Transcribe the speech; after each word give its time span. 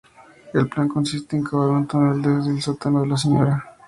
El 0.55 0.67
plan 0.67 0.87
consiste 0.87 1.35
en 1.35 1.43
cavar 1.43 1.67
un 1.67 1.85
túnel 1.85 2.23
desde 2.23 2.49
el 2.49 2.59
sótano 2.59 3.01
de 3.01 3.07
la 3.09 3.17
Sra. 3.17 3.77